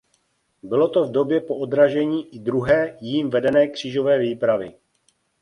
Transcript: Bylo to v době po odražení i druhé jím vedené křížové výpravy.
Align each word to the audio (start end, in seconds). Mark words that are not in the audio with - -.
Bylo 0.63 0.87
to 0.89 1.05
v 1.05 1.11
době 1.11 1.41
po 1.41 1.57
odražení 1.57 2.35
i 2.35 2.39
druhé 2.39 2.97
jím 3.01 3.29
vedené 3.29 3.67
křížové 3.67 4.19
výpravy. 4.19 4.73